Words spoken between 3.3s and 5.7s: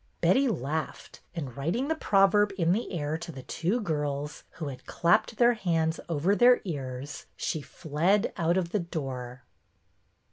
the two girls, who had clapped their